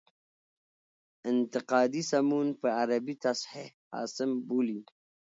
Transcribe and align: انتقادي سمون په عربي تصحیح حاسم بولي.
انتقادي 1.31 2.01
سمون 2.11 2.47
په 2.61 2.67
عربي 2.79 3.15
تصحیح 3.25 3.69
حاسم 3.93 4.31
بولي. 4.47 4.79